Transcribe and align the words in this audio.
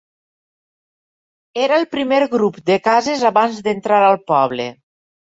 Era 1.67 1.79
el 1.83 1.87
primer 1.93 2.21
grup 2.33 2.59
de 2.73 2.81
cases 2.91 3.29
abans 3.33 3.63
d'entrar 3.71 4.05
al 4.11 4.23
poble. 4.35 4.71